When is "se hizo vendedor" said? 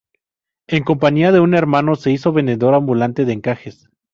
1.95-2.73